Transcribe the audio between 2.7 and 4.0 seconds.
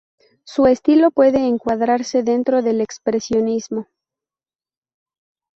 expresionismo.